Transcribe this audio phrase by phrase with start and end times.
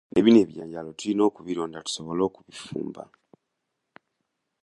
[0.13, 3.03] Ne bino ebijanjaalo tulina okubironda tusobole okubifumba.